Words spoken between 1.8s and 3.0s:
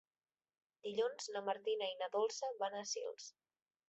i na Dolça van a